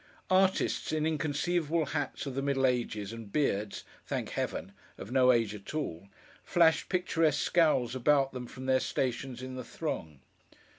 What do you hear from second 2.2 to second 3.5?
of the middle ages, and